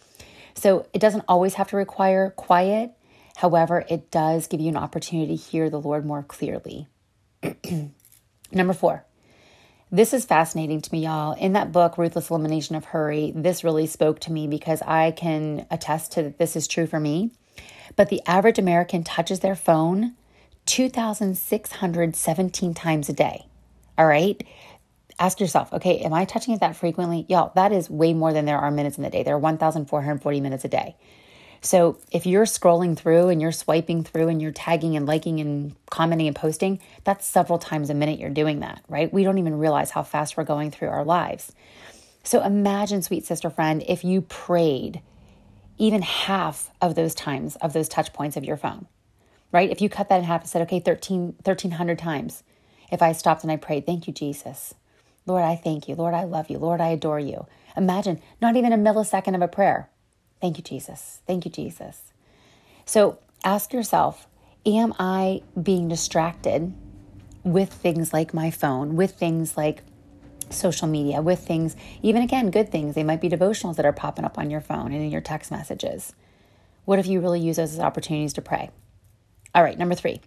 So 0.55 0.87
it 0.93 1.01
doesn't 1.01 1.25
always 1.27 1.55
have 1.55 1.69
to 1.71 1.77
require 1.77 2.31
quiet. 2.31 2.93
However, 3.37 3.85
it 3.89 4.11
does 4.13 4.47
give 4.47 4.61
you 4.61 4.69
an 4.69 4.77
opportunity 4.77 5.37
to 5.37 5.43
hear 5.43 5.69
the 5.69 5.81
Lord 5.81 6.07
more 6.07 6.23
clearly. 6.23 6.87
Number 8.53 8.73
four, 8.73 9.05
this 9.91 10.13
is 10.13 10.25
fascinating 10.25 10.81
to 10.81 10.93
me, 10.93 11.05
y'all. 11.05 11.35
In 11.35 11.53
that 11.53 11.73
book, 11.73 11.99
Ruthless 11.99 12.31
Elimination 12.31 12.75
of 12.75 12.87
Hurry, 12.87 13.33
this 13.35 13.65
really 13.65 13.87
spoke 13.87 14.19
to 14.21 14.33
me 14.33 14.47
because 14.47 14.81
I 14.83 15.11
can 15.13 15.67
attest 15.71 16.13
to 16.13 16.23
that 16.23 16.39
this 16.39 16.57
is 16.57 16.67
true 16.67 16.87
for 16.87 16.99
me. 16.99 17.33
But 17.97 18.09
the 18.09 18.23
average 18.27 18.59
American 18.59 19.05
touches 19.05 19.41
their 19.41 19.55
phone 19.55 20.15
2,617 20.67 22.75
times 22.75 23.09
a 23.09 23.13
day. 23.13 23.47
All 23.97 24.07
right. 24.07 24.43
Ask 25.19 25.39
yourself, 25.39 25.73
okay, 25.73 25.99
am 25.99 26.13
I 26.13 26.25
touching 26.25 26.55
it 26.55 26.61
that 26.61 26.75
frequently? 26.75 27.25
Y'all, 27.29 27.53
that 27.55 27.71
is 27.71 27.89
way 27.89 28.15
more 28.15 28.33
than 28.33 28.47
there 28.47 28.59
are 28.59 28.73
minutes 28.73 28.97
in 28.97 29.05
the 29.05 29.11
day. 29.11 29.23
There 29.23 29.37
are 29.37 29.39
1,440 29.39 30.41
minutes 30.41 30.65
a 30.65 30.69
day. 30.69 30.97
So 31.65 31.97
if 32.13 32.27
you're 32.27 32.45
scrolling 32.45 32.95
through 32.95 33.31
and 33.31 33.41
you're 33.41 33.51
swiping 33.51 34.05
through 34.05 34.29
and 34.29 34.41
you're 34.41 34.53
tagging 34.53 34.97
and 34.97 35.07
liking 35.07 35.41
and 35.41 35.75
commenting 35.89 36.27
and 36.27 36.37
posting, 36.37 36.79
that's 37.05 37.27
several 37.27 37.59
times 37.59 37.89
a 37.89 37.95
minute 37.95 38.21
you're 38.21 38.29
doing 38.29 38.61
that, 38.61 38.85
right? 38.87 39.11
We 39.11 39.25
don't 39.25 39.39
even 39.39 39.59
realize 39.59 39.91
how 39.91 40.03
fast 40.03 40.37
we're 40.37 40.45
going 40.45 40.71
through 40.71 40.89
our 40.89 41.07
lives. 41.07 41.53
So 42.23 42.43
imagine, 42.43 43.01
sweet 43.01 43.25
sister 43.25 43.49
friend, 43.49 43.83
if 43.89 44.05
you 44.05 44.21
prayed 44.21 45.01
even 45.79 46.03
half 46.03 46.71
of 46.83 46.97
those 46.97 47.15
times 47.15 47.57
of 47.57 47.73
those 47.73 47.89
touch 47.89 48.13
points 48.13 48.37
of 48.37 48.45
your 48.45 48.59
phone, 48.59 48.87
right? 49.51 49.71
If 49.71 49.81
you 49.81 49.89
cut 49.89 50.11
that 50.11 50.19
in 50.19 50.25
half 50.25 50.43
and 50.43 50.51
said, 50.51 50.63
okay, 50.63 50.81
13, 50.81 51.37
1300 51.45 51.99
times, 51.99 52.43
if 52.93 53.01
I 53.01 53.13
stopped 53.13 53.43
and 53.43 53.51
I 53.51 53.57
prayed, 53.57 53.87
thank 53.87 54.07
you, 54.07 54.13
Jesus. 54.13 54.75
Lord, 55.25 55.43
I 55.43 55.57
thank 55.57 55.89
you. 55.89 55.95
Lord, 55.95 56.13
I 56.13 56.25
love 56.25 56.51
you. 56.51 56.59
Lord, 56.59 56.83
I 56.83 56.89
adore 56.89 57.21
you. 57.21 57.47
Imagine 57.75 58.21
not 58.43 58.55
even 58.55 58.75
a 58.75 58.77
millisecond 58.77 59.35
of 59.35 59.41
a 59.41 59.49
prayer, 59.49 59.89
Thank 60.41 60.59
you, 60.59 60.63
Jesus. 60.63 61.21
Thank 61.27 61.45
you, 61.45 61.51
Jesus. 61.51 62.13
So 62.85 63.19
ask 63.45 63.73
yourself 63.73 64.27
Am 64.67 64.95
I 64.99 65.43
being 65.63 65.89
distracted 65.89 66.73
with 67.43 67.71
things 67.71 68.15
like 68.15 68.33
my 68.33 68.51
phone, 68.51 68.97
with 68.97 69.13
things 69.13 69.59
like 69.59 69.83
social 70.49 70.89
media, 70.89 71.21
with 71.21 71.41
things, 71.41 71.77
even 72.03 72.23
again, 72.23 72.51
good 72.51 72.71
things? 72.71 72.95
They 72.95 73.05
might 73.05 73.21
be 73.21 73.29
devotionals 73.29 73.77
that 73.77 73.85
are 73.85 73.93
popping 73.93 74.25
up 74.25 74.39
on 74.39 74.51
your 74.51 74.63
phone 74.63 74.93
and 74.93 75.03
in 75.03 75.11
your 75.11 75.21
text 75.21 75.51
messages. 75.51 76.15
What 76.87 76.99
if 76.99 77.07
you 77.07 77.21
really 77.21 77.41
use 77.41 77.57
those 77.57 77.75
as 77.75 77.81
opportunities 77.81 78.33
to 78.35 78.43
pray? 78.43 78.71
All 79.55 79.63
right, 79.63 79.79
number 79.79 79.95
three. 79.95 80.23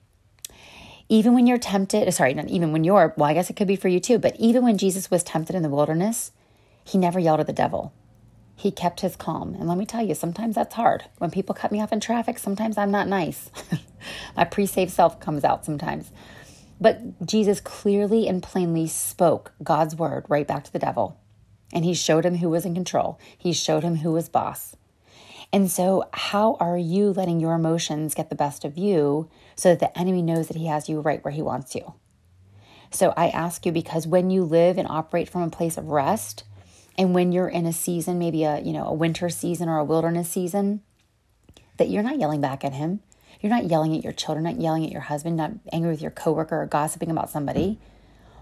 Even 1.10 1.34
when 1.34 1.48
you're 1.48 1.58
tempted, 1.58 2.12
sorry, 2.14 2.36
not 2.36 2.48
even 2.50 2.72
when 2.72 2.84
you're, 2.84 3.16
well, 3.18 3.30
I 3.30 3.34
guess 3.34 3.50
it 3.50 3.56
could 3.56 3.68
be 3.68 3.76
for 3.76 3.88
you 3.88 4.00
too, 4.00 4.20
but 4.20 4.36
even 4.38 4.64
when 4.64 4.78
Jesus 4.78 5.10
was 5.10 5.24
tempted 5.24 5.56
in 5.56 5.64
the 5.64 5.70
wilderness, 5.70 6.32
he 6.84 6.98
never 6.98 7.20
yelled 7.20 7.40
at 7.40 7.48
the 7.48 7.54
devil. 7.54 7.92
He 8.58 8.72
kept 8.72 9.02
his 9.02 9.16
calm. 9.16 9.54
And 9.54 9.70
let 9.70 9.78
me 9.78 9.86
tell 9.86 10.04
you, 10.04 10.16
sometimes 10.16 10.56
that's 10.56 10.74
hard. 10.74 11.04
When 11.20 11.30
people 11.30 11.54
cut 11.54 11.72
me 11.72 11.80
off 11.80 11.94
in 11.94 12.00
traffic, 12.00 12.40
sometimes 12.40 12.76
I'm 12.76 12.90
not 12.90 13.08
nice. 13.08 13.52
My 14.36 14.46
pre 14.46 14.66
saved 14.66 14.92
self 14.92 15.20
comes 15.20 15.44
out 15.44 15.64
sometimes. 15.64 16.12
But 16.82 17.24
Jesus 17.24 17.60
clearly 17.62 18.28
and 18.28 18.42
plainly 18.42 18.88
spoke 18.88 19.54
God's 19.64 19.96
word 19.96 20.26
right 20.28 20.48
back 20.48 20.64
to 20.64 20.74
the 20.74 20.80
devil. 20.80 21.20
And 21.72 21.86
he 21.86 21.94
showed 21.94 22.26
him 22.26 22.38
who 22.38 22.50
was 22.50 22.66
in 22.66 22.74
control, 22.74 23.20
he 23.38 23.54
showed 23.54 23.84
him 23.84 23.98
who 23.98 24.12
was 24.12 24.28
boss. 24.28 24.76
And 25.54 25.72
so, 25.72 26.10
how 26.12 26.58
are 26.60 26.78
you 26.78 27.14
letting 27.14 27.40
your 27.40 27.54
emotions 27.54 28.16
get 28.16 28.30
the 28.30 28.36
best 28.36 28.66
of 28.66 28.78
you 28.78 29.30
so 29.56 29.70
that 29.70 29.80
the 29.80 29.98
enemy 29.98 30.22
knows 30.22 30.48
that 30.48 30.58
he 30.58 30.66
has 30.66 30.90
you 30.90 31.00
right 31.00 31.24
where 31.24 31.34
he 31.34 31.42
wants 31.42 31.76
you? 31.76 31.94
So, 32.90 33.14
I 33.16 33.30
ask 33.30 33.66
you 33.66 33.72
because 33.72 34.08
when 34.08 34.30
you 34.30 34.44
live 34.44 34.78
and 34.78 34.88
operate 34.88 35.30
from 35.30 35.44
a 35.44 35.50
place 35.50 35.78
of 35.78 35.88
rest, 35.88 36.44
and 36.98 37.14
when 37.14 37.32
you're 37.32 37.48
in 37.48 37.66
a 37.66 37.74
season, 37.74 38.18
maybe 38.20 38.44
a 38.44 38.60
you 38.60 38.74
know 38.74 38.86
a 38.86 38.94
winter 38.94 39.30
season 39.30 39.70
or 39.70 39.78
a 39.78 39.84
wilderness 39.84 40.30
season, 40.30 40.82
that 41.78 41.90
you're 41.90 42.04
not 42.04 42.20
yelling 42.20 42.42
back 42.42 42.64
at 42.64 42.74
him, 42.74 43.02
you're 43.42 43.52
not 43.52 43.66
yelling 43.66 43.96
at 43.96 44.04
your 44.04 44.14
children, 44.14 44.44
not 44.44 44.60
yelling 44.60 44.86
at 44.86 44.92
your 44.92 45.02
husband, 45.02 45.38
not 45.38 45.52
angry 45.72 45.92
with 45.92 46.02
your 46.02 46.12
coworker 46.12 46.62
or 46.62 46.66
gossiping 46.66 47.12
about 47.12 47.30
somebody. 47.30 47.80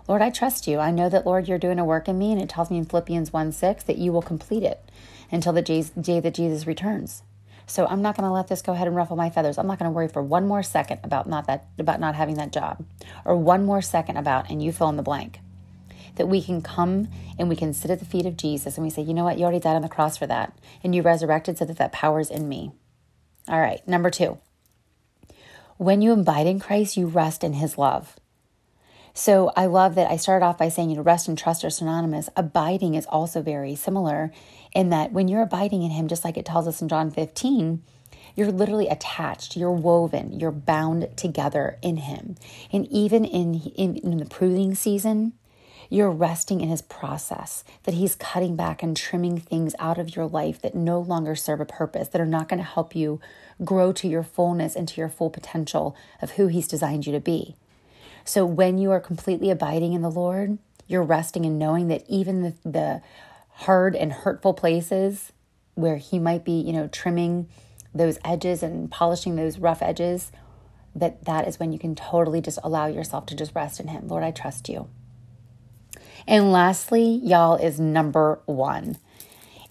Lord, 0.08 0.22
I 0.22 0.30
trust 0.30 0.68
you. 0.68 0.78
I 0.78 0.92
know 0.92 1.10
that, 1.10 1.26
Lord, 1.26 1.48
you're 1.48 1.58
doing 1.58 1.80
a 1.80 1.86
work 1.86 2.08
in 2.08 2.20
me, 2.20 2.32
and 2.32 2.40
it 2.40 2.48
tells 2.48 2.70
me 2.70 2.78
in 2.78 2.86
Philippians 2.86 3.34
1 3.34 3.52
6 3.52 3.84
that 3.86 3.98
you 3.98 4.12
will 4.12 4.22
complete 4.22 4.64
it 4.64 4.92
until 5.32 5.52
the 5.52 5.62
day 5.62 6.20
that 6.20 6.34
Jesus 6.34 6.68
returns. 6.68 7.24
So 7.68 7.88
I'm 7.88 8.02
not 8.02 8.16
going 8.16 8.28
to 8.28 8.34
let 8.34 8.48
this 8.48 8.62
go 8.62 8.74
ahead 8.74 8.88
and 8.88 8.96
ruffle 8.96 9.18
my 9.18 9.32
feathers. 9.32 9.58
I'm 9.58 9.68
not 9.68 9.80
going 9.80 9.90
to 9.90 9.96
worry 9.96 10.08
for 10.08 10.22
one 10.22 10.48
more 10.48 10.62
second 10.62 11.00
about 11.04 11.28
not 11.28 11.48
that 11.48 11.66
about 11.80 12.00
not 12.00 12.14
having 12.16 12.36
that 12.36 12.54
job 12.54 12.86
or 13.26 13.36
one 13.36 13.66
more 13.66 13.82
second 13.82 14.18
about 14.18 14.50
and 14.52 14.62
you 14.62 14.72
fill 14.72 14.90
in 14.90 14.98
the 14.98 15.04
blank. 15.04 15.40
That 16.16 16.28
we 16.28 16.42
can 16.42 16.62
come 16.62 17.08
and 17.38 17.50
we 17.50 17.56
can 17.56 17.74
sit 17.74 17.92
at 17.92 18.00
the 18.00 18.06
feet 18.06 18.26
of 18.26 18.38
Jesus 18.38 18.78
and 18.78 18.84
we 18.84 18.90
say, 18.90 19.02
"You 19.02 19.14
know 19.14 19.24
what? 19.24 19.38
You 19.38 19.44
already 19.44 19.60
died 19.60 19.76
on 19.76 19.82
the 19.82 19.90
cross 19.90 20.18
for 20.18 20.28
that 20.28 20.58
and 20.84 20.96
you 20.96 21.02
resurrected 21.02 21.58
so 21.58 21.66
that 21.66 21.78
that 21.78 21.92
power 21.92 22.20
is 22.20 22.30
in 22.30 22.48
me." 22.48 22.72
All 23.48 23.60
right, 23.60 23.86
number 23.88 24.10
2. 24.10 24.38
When 25.78 26.02
you 26.02 26.14
abide 26.14 26.48
in 26.48 26.60
Christ, 26.60 26.98
you 26.98 27.06
rest 27.08 27.44
in 27.44 27.54
his 27.54 27.78
love. 27.78 28.16
So 29.18 29.54
I 29.56 29.66
love 29.66 29.96
that 29.96 30.12
I 30.12 30.18
started 30.18 30.46
off 30.46 30.58
by 30.58 30.68
saying, 30.68 30.90
you 30.90 30.98
know, 30.98 31.02
rest 31.02 31.30
and 31.30 31.38
trust 31.38 31.64
are 31.64 31.70
synonymous. 31.70 32.30
Abiding 32.36 32.96
is 32.96 33.06
also 33.06 33.42
very 33.42 33.74
similar 33.74 34.34
in 34.74 34.90
that 34.90 35.14
when 35.14 35.30
you're 35.30 35.42
abiding 35.42 35.84
in 35.84 35.92
Him, 35.92 36.10
just 36.10 36.26
like 36.26 36.36
it 36.36 36.46
tells 36.46 36.68
us 36.68 36.82
in 36.82 36.90
John 36.90 37.10
15, 37.10 37.82
you're 38.36 38.52
literally 38.52 38.90
attached, 38.90 39.56
you're 39.56 39.72
woven, 39.72 40.38
you're 40.38 40.52
bound 40.52 41.08
together 41.16 41.80
in 41.82 41.96
Him. 41.96 42.36
And 42.74 42.86
even 42.88 43.24
in, 43.24 43.62
in, 43.78 43.96
in 43.96 44.18
the 44.18 44.26
pruning 44.26 44.76
season, 44.76 45.32
you're 45.90 46.12
resting 46.12 46.62
in 46.62 46.70
his 46.70 46.82
process, 46.82 47.64
that 47.84 47.96
he's 47.96 48.16
cutting 48.16 48.56
back 48.56 48.82
and 48.82 48.96
trimming 48.96 49.40
things 49.40 49.76
out 49.80 49.98
of 49.98 50.16
your 50.16 50.26
life 50.28 50.62
that 50.62 50.76
no 50.76 51.00
longer 51.00 51.36
serve 51.36 51.62
a 51.62 51.66
purpose, 51.66 52.08
that 52.10 52.22
are 52.22 52.26
not 52.26 52.50
going 52.50 52.60
to 52.60 52.64
help 52.64 52.96
you 52.96 53.20
grow 53.64 53.92
to 53.94 54.08
your 54.08 54.24
fullness 54.24 54.76
and 54.76 54.88
to 54.88 55.00
your 55.00 55.10
full 55.10 55.30
potential 55.30 55.96
of 56.22 56.32
who 56.32 56.48
he's 56.48 56.68
designed 56.68 57.06
you 57.06 57.14
to 57.14 57.20
be. 57.20 57.56
So 58.24 58.46
when 58.46 58.78
you 58.78 58.92
are 58.92 59.00
completely 59.00 59.52
abiding 59.52 59.94
in 59.94 60.02
the 60.02 60.12
Lord, 60.12 60.58
you're 60.88 61.04
resting 61.04 61.46
and 61.46 61.60
knowing 61.60 61.88
that 61.88 62.04
even 62.10 62.42
the, 62.42 62.54
the 62.64 63.02
hard 63.50 63.96
and 63.96 64.12
hurtful 64.12 64.54
places 64.54 65.32
where 65.76 65.98
he 65.98 66.20
might 66.20 66.44
be, 66.44 66.60
you 66.60 66.74
know, 66.74 66.88
trimming 66.88 67.48
those 67.94 68.18
edges 68.26 68.62
and 68.62 68.92
polishing 68.92 69.36
those 69.36 69.58
rough 69.60 69.82
edges, 69.82 70.32
that 70.96 71.26
that 71.26 71.48
is 71.48 71.60
when 71.60 71.72
you 71.72 71.80
can 71.80 71.96
totally 71.96 72.42
just 72.42 72.60
allow 72.64 72.88
yourself 72.88 73.26
to 73.28 73.36
just 73.36 73.54
rest 73.56 73.80
in 73.80 73.88
him. 73.88 74.08
Lord, 74.08 74.24
I 74.24 74.32
trust 74.32 74.70
you. 74.70 74.88
And 76.28 76.52
lastly, 76.52 77.20
y'all 77.24 77.56
is 77.56 77.80
number 77.80 78.40
1. 78.46 78.98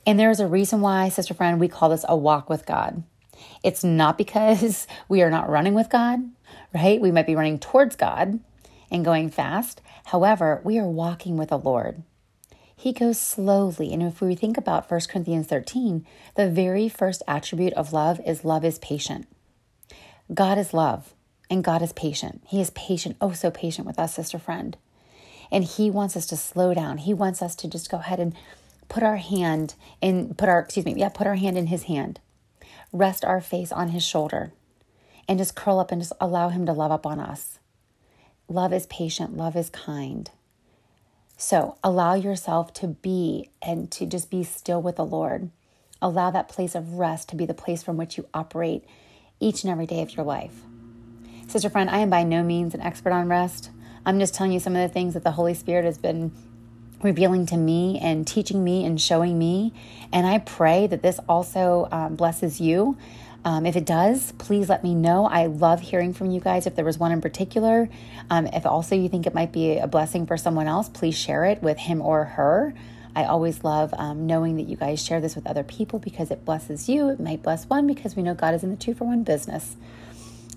And 0.06 0.20
there's 0.20 0.40
a 0.40 0.46
reason 0.46 0.80
why, 0.80 1.08
sister 1.08 1.34
friend, 1.34 1.58
we 1.58 1.68
call 1.68 1.88
this 1.88 2.04
a 2.08 2.16
walk 2.16 2.48
with 2.48 2.66
God. 2.66 3.02
It's 3.62 3.82
not 3.82 4.18
because 4.18 4.86
we 5.08 5.22
are 5.22 5.30
not 5.30 5.48
running 5.48 5.74
with 5.74 5.90
God, 5.90 6.20
right? 6.72 7.00
We 7.00 7.10
might 7.10 7.26
be 7.26 7.36
running 7.36 7.58
towards 7.58 7.96
God 7.96 8.40
and 8.90 9.04
going 9.04 9.30
fast. 9.30 9.80
However, 10.06 10.60
we 10.64 10.78
are 10.78 10.88
walking 10.88 11.36
with 11.36 11.48
the 11.48 11.58
Lord. 11.58 12.02
He 12.76 12.92
goes 12.92 13.20
slowly. 13.20 13.92
And 13.92 14.02
if 14.02 14.20
we 14.20 14.34
think 14.34 14.58
about 14.58 14.90
1 14.90 15.00
Corinthians 15.08 15.46
13, 15.46 16.06
the 16.34 16.50
very 16.50 16.88
first 16.88 17.22
attribute 17.26 17.72
of 17.74 17.92
love 17.92 18.20
is 18.26 18.44
love 18.44 18.64
is 18.64 18.78
patient. 18.78 19.26
God 20.32 20.58
is 20.58 20.74
love 20.74 21.14
and 21.48 21.64
God 21.64 21.82
is 21.82 21.92
patient. 21.92 22.42
He 22.46 22.60
is 22.60 22.70
patient, 22.70 23.16
oh, 23.20 23.32
so 23.32 23.50
patient 23.50 23.86
with 23.86 23.98
us, 23.98 24.14
sister 24.14 24.38
friend. 24.38 24.76
And 25.50 25.64
He 25.64 25.90
wants 25.90 26.16
us 26.16 26.26
to 26.26 26.36
slow 26.36 26.74
down. 26.74 26.98
He 26.98 27.14
wants 27.14 27.42
us 27.42 27.54
to 27.56 27.68
just 27.68 27.90
go 27.90 27.98
ahead 27.98 28.20
and 28.20 28.34
put 28.88 29.02
our 29.02 29.16
hand 29.16 29.74
in, 30.00 30.34
put 30.34 30.48
our, 30.48 30.60
excuse 30.60 30.86
me, 30.86 30.94
yeah, 30.96 31.08
put 31.08 31.26
our 31.26 31.36
hand 31.36 31.56
in 31.56 31.68
His 31.68 31.84
hand, 31.84 32.20
rest 32.92 33.24
our 33.24 33.40
face 33.40 33.72
on 33.72 33.88
His 33.88 34.04
shoulder, 34.04 34.52
and 35.28 35.38
just 35.38 35.54
curl 35.56 35.78
up 35.78 35.90
and 35.90 36.00
just 36.00 36.12
allow 36.20 36.48
Him 36.48 36.66
to 36.66 36.72
love 36.72 36.92
up 36.92 37.06
on 37.06 37.18
us. 37.18 37.58
Love 38.48 38.72
is 38.72 38.86
patient, 38.86 39.36
love 39.36 39.56
is 39.56 39.70
kind. 39.70 40.30
So 41.36 41.78
allow 41.82 42.14
yourself 42.14 42.72
to 42.74 42.88
be 42.88 43.50
and 43.60 43.90
to 43.92 44.06
just 44.06 44.30
be 44.30 44.44
still 44.44 44.80
with 44.80 44.96
the 44.96 45.04
Lord. 45.04 45.50
Allow 46.00 46.30
that 46.30 46.48
place 46.48 46.74
of 46.74 46.94
rest 46.94 47.28
to 47.30 47.36
be 47.36 47.46
the 47.46 47.54
place 47.54 47.82
from 47.82 47.96
which 47.96 48.16
you 48.16 48.26
operate 48.34 48.84
each 49.40 49.64
and 49.64 49.70
every 49.70 49.86
day 49.86 50.02
of 50.02 50.14
your 50.16 50.24
life. 50.24 50.62
Sister 51.48 51.70
friend, 51.70 51.90
I 51.90 51.98
am 51.98 52.10
by 52.10 52.22
no 52.22 52.42
means 52.42 52.74
an 52.74 52.80
expert 52.80 53.12
on 53.12 53.28
rest. 53.28 53.70
I'm 54.06 54.18
just 54.18 54.34
telling 54.34 54.52
you 54.52 54.60
some 54.60 54.76
of 54.76 54.82
the 54.82 54.92
things 54.92 55.14
that 55.14 55.24
the 55.24 55.30
Holy 55.30 55.54
Spirit 55.54 55.84
has 55.84 55.98
been 55.98 56.32
revealing 57.02 57.46
to 57.46 57.56
me 57.56 57.98
and 58.00 58.26
teaching 58.26 58.62
me 58.62 58.84
and 58.84 59.00
showing 59.00 59.38
me. 59.38 59.72
And 60.12 60.26
I 60.26 60.38
pray 60.38 60.86
that 60.86 61.02
this 61.02 61.20
also 61.28 61.88
um, 61.90 62.16
blesses 62.16 62.60
you. 62.60 62.96
Um, 63.44 63.66
if 63.66 63.76
it 63.76 63.84
does, 63.84 64.32
please 64.32 64.70
let 64.70 64.82
me 64.82 64.94
know. 64.94 65.26
I 65.26 65.46
love 65.46 65.80
hearing 65.80 66.14
from 66.14 66.30
you 66.30 66.40
guys. 66.40 66.66
If 66.66 66.76
there 66.76 66.84
was 66.84 66.98
one 66.98 67.12
in 67.12 67.20
particular, 67.20 67.90
um, 68.30 68.46
if 68.46 68.64
also 68.64 68.94
you 68.94 69.08
think 69.08 69.26
it 69.26 69.34
might 69.34 69.52
be 69.52 69.78
a 69.78 69.86
blessing 69.86 70.26
for 70.26 70.38
someone 70.38 70.66
else, 70.66 70.88
please 70.88 71.16
share 71.16 71.44
it 71.44 71.62
with 71.62 71.78
him 71.78 72.00
or 72.00 72.24
her. 72.24 72.74
I 73.14 73.24
always 73.24 73.62
love 73.62 73.94
um, 73.96 74.26
knowing 74.26 74.56
that 74.56 74.64
you 74.64 74.76
guys 74.76 75.04
share 75.04 75.20
this 75.20 75.36
with 75.36 75.46
other 75.46 75.62
people 75.62 75.98
because 75.98 76.30
it 76.30 76.44
blesses 76.44 76.88
you. 76.88 77.10
It 77.10 77.20
might 77.20 77.42
bless 77.42 77.66
one 77.66 77.86
because 77.86 78.16
we 78.16 78.22
know 78.22 78.34
God 78.34 78.54
is 78.54 78.64
in 78.64 78.70
the 78.70 78.76
two 78.76 78.94
for 78.94 79.04
one 79.04 79.22
business. 79.22 79.76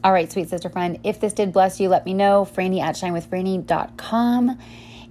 All 0.08 0.14
right, 0.14 0.32
sweet 0.32 0.48
sister 0.48 0.70
friend, 0.70 1.02
if 1.04 1.20
this 1.20 1.34
did 1.34 1.52
bless 1.52 1.82
you, 1.82 1.90
let 1.90 2.06
me 2.06 2.14
know. 2.14 2.46
Franny 2.50 2.80
at 2.80 2.96
shinewithfranny.com. 2.96 4.58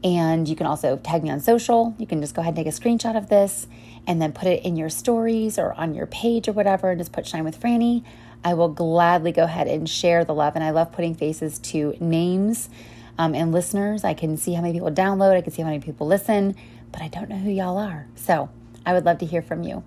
And 0.03 0.49
you 0.49 0.57
can 0.57 0.67
also 0.67 0.97
tag 0.97 1.23
me 1.23 1.29
on 1.29 1.39
social. 1.41 1.95
You 1.99 2.07
can 2.07 2.23
just 2.23 2.35
go 2.35 2.41
ahead 2.41 2.57
and 2.57 2.65
take 2.65 2.75
a 2.75 2.81
screenshot 2.81 3.15
of 3.15 3.29
this 3.29 3.67
and 4.07 4.23
then 4.23 4.33
put 4.33 4.49
it 4.49 4.65
in 4.65 4.75
your 4.75 4.89
stories 4.89 5.59
or 5.59 5.75
on 5.75 5.95
your 5.95 6.07
page 6.07 6.49
or 6.49 6.53
whatever 6.53 6.91
and 6.91 6.99
just 6.99 7.13
put 7.13 7.27
Shine 7.27 7.45
with 7.45 7.61
Franny. 7.61 8.05
I 8.43 8.55
will 8.55 8.71
gladly 8.71 9.33
go 9.33 9.43
ahead 9.43 9.69
and 9.69 9.87
share 9.87 10.25
the 10.25 10.33
love. 10.33 10.55
And 10.55 10.65
I 10.65 10.71
love 10.71 10.93
putting 10.93 11.15
faces 11.15 11.59
to 11.59 11.95
names 12.01 12.71
um, 13.19 13.35
and 13.35 13.53
listeners. 13.53 14.03
I 14.03 14.15
can 14.15 14.39
see 14.39 14.55
how 14.55 14.63
many 14.63 14.73
people 14.73 14.91
download, 14.91 15.37
I 15.37 15.43
can 15.43 15.53
see 15.53 15.61
how 15.61 15.69
many 15.69 15.81
people 15.81 16.07
listen, 16.07 16.57
but 16.91 17.03
I 17.03 17.09
don't 17.09 17.29
know 17.29 17.37
who 17.37 17.51
y'all 17.51 17.77
are. 17.77 18.07
So 18.15 18.49
I 18.87 18.95
would 18.95 19.05
love 19.05 19.19
to 19.19 19.27
hear 19.27 19.43
from 19.43 19.63
you. 19.63 19.85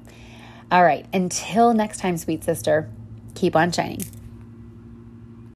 All 0.72 0.84
right, 0.84 1.08
until 1.12 1.74
next 1.74 1.98
time, 1.98 2.16
sweet 2.16 2.44
sister, 2.44 2.88
keep 3.34 3.56
on 3.56 3.72
shining. 3.72 4.06